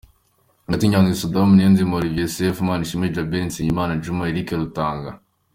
[0.65, 5.11] Hagati: Nyandwi Saddam, Niyonzima Olivier Sefu, Manishimwe Djabel, Nizeyimana Djuma, Eric Rutanga.